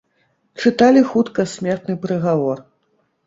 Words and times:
Чыталі 0.61 1.03
хутка 1.09 1.45
смертны 1.53 1.97
прыгавор. 2.05 2.57